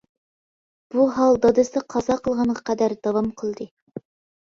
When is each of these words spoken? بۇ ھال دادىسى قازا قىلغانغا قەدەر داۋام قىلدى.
بۇ 0.95 1.05
ھال 1.19 1.37
دادىسى 1.45 1.85
قازا 1.97 2.19
قىلغانغا 2.25 2.67
قەدەر 2.73 2.99
داۋام 3.07 3.33
قىلدى. 3.45 3.73